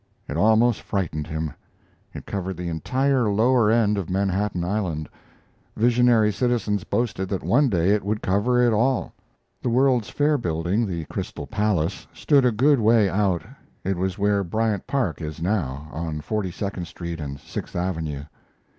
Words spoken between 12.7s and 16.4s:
way out. It was where Bryant Park is now, on